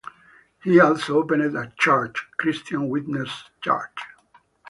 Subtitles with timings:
[0.63, 3.31] He also opened a church, Christian Witness
[3.63, 3.99] Church.